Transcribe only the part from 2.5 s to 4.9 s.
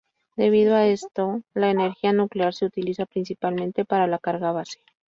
se utiliza principalmente para la carga base.